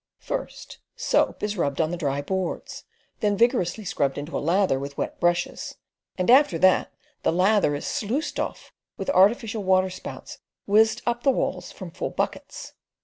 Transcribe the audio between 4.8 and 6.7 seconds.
wet brushes, and after